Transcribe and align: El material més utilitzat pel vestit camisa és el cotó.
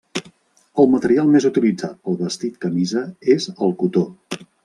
El 0.83 0.87
material 0.93 1.29
més 1.35 1.45
utilitzat 1.49 2.01
pel 2.09 2.17
vestit 2.23 2.57
camisa 2.67 3.05
és 3.37 3.47
el 3.67 3.77
cotó. 3.85 4.07